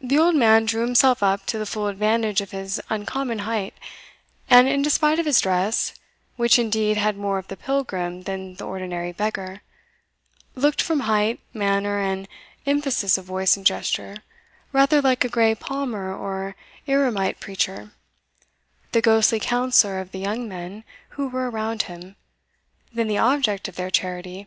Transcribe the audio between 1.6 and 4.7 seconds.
full advantage of his uncommon height, and